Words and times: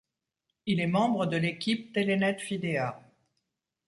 Il 0.65 0.79
est 0.79 0.87
membre 0.87 1.27
de 1.27 1.37
l'équipe 1.37 1.93
Telenet-Fidea. 1.93 2.99